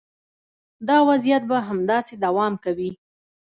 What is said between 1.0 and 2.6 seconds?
وضعیت به همداسې دوام